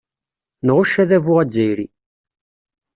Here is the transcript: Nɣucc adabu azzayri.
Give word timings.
Nɣucc 0.65 0.93
adabu 1.03 1.33
azzayri. 1.41 1.87